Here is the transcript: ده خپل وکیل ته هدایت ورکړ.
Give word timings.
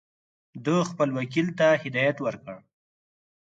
ده 0.63 0.75
خپل 0.89 1.09
وکیل 1.17 1.47
ته 1.59 1.67
هدایت 1.83 2.17
ورکړ. 2.21 2.57